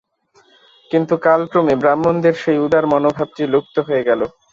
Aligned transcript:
কিন্তু 0.91 1.13
কালক্রমে 1.25 1.73
ব্রাহ্মণদের 1.81 2.35
সেই 2.43 2.59
উদার 2.65 2.85
মনোভাবটি 2.91 3.43
লুপ্ত 3.53 3.75
হয়ে 3.87 4.03
গেল। 4.09 4.21